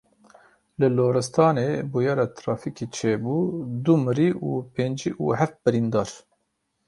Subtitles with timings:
[0.79, 3.35] Li Loristanê bûyera trafîkê çêbû
[3.83, 6.09] du mirî û pêncî û heft birîndar.